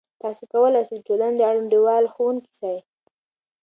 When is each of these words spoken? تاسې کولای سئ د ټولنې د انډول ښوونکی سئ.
تاسې 0.21 0.43
کولای 0.53 0.83
سئ 0.89 0.95
د 0.97 1.01
ټولنې 1.07 1.35
د 1.37 1.41
انډول 1.59 2.03
ښوونکی 2.13 2.53
سئ. 2.59 2.77